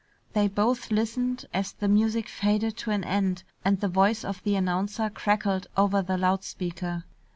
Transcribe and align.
They 0.33 0.47
both 0.47 0.89
listened 0.89 1.45
as 1.53 1.73
the 1.73 1.87
music 1.87 2.27
faded 2.27 2.75
to 2.77 2.89
an 2.89 3.03
end 3.03 3.43
and 3.63 3.79
the 3.79 3.87
voice 3.87 4.25
of 4.25 4.41
the 4.41 4.55
announcer 4.55 5.11
crackled 5.11 5.67
over 5.77 6.01
the 6.01 6.17
loud 6.17 6.43
speaker. 6.43 7.03